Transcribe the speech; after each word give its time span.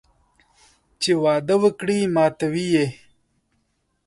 چې 1.01 1.11
وعده 1.23 1.55
وکړي 1.63 1.99
ماتوي 2.15 2.65
یې 2.75 2.87